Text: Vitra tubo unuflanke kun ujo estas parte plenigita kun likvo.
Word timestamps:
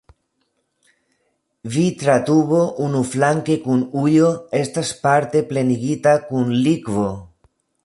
Vitra 1.75 2.15
tubo 2.29 2.61
unuflanke 2.87 3.59
kun 3.67 3.85
ujo 4.05 4.33
estas 4.63 4.95
parte 5.05 5.45
plenigita 5.53 6.19
kun 6.31 6.53
likvo. 6.69 7.09